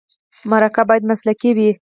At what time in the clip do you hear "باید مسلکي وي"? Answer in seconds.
0.89-1.69